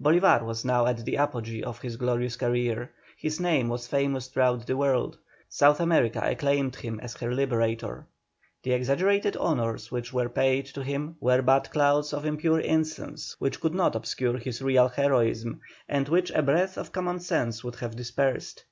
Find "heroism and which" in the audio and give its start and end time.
14.86-16.30